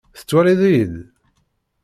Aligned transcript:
Tettwaliḍ-iyi-d? 0.17 0.95